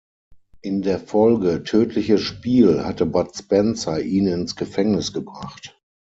In 0.63 0.81
der 0.81 0.99
Folge 0.99 1.61
"Tödliches 1.61 2.21
Spiel" 2.21 2.83
hatte 2.83 3.05
Bud 3.05 3.35
Spencer 3.37 4.01
ihn 4.01 4.25
ins 4.25 4.55
Gefängnis 4.55 5.13
gebracht. 5.13 5.79